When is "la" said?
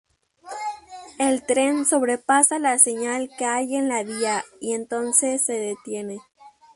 2.57-2.79, 3.87-4.01